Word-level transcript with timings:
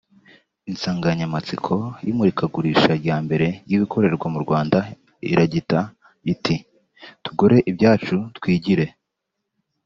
Insanganyamatsiko 0.69 1.73
y’imurikagurisha 2.05 2.91
rya 3.01 3.17
mbere 3.25 3.47
ry’ibikorerwa 3.65 4.27
mu 4.33 4.39
Rwanda 4.45 4.77
iragita 5.31 5.79
iti”Tugure 6.33 7.57
iby’iwacu 7.69 8.15
Twigire 8.37 8.85